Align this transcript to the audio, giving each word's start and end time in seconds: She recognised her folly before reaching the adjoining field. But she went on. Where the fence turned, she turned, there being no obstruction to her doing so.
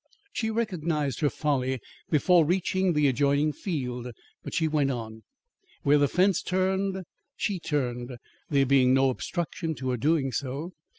She 0.33 0.49
recognised 0.49 1.19
her 1.19 1.29
folly 1.29 1.79
before 2.09 2.43
reaching 2.43 2.93
the 2.93 3.07
adjoining 3.07 3.53
field. 3.53 4.07
But 4.43 4.55
she 4.55 4.67
went 4.67 4.89
on. 4.89 5.21
Where 5.83 5.99
the 5.99 6.07
fence 6.07 6.41
turned, 6.41 7.03
she 7.35 7.59
turned, 7.59 8.17
there 8.49 8.65
being 8.65 8.95
no 8.95 9.11
obstruction 9.11 9.75
to 9.75 9.91
her 9.91 9.97
doing 9.97 10.31
so. 10.31 10.71